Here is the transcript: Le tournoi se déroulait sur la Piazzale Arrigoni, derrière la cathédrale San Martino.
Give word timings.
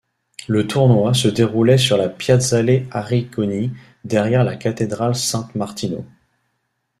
Le 0.47 0.65
tournoi 0.65 1.13
se 1.13 1.27
déroulait 1.27 1.77
sur 1.77 1.95
la 1.95 2.09
Piazzale 2.09 2.87
Arrigoni, 2.89 3.71
derrière 4.03 4.43
la 4.43 4.55
cathédrale 4.55 5.13
San 5.13 5.47
Martino. 5.53 6.03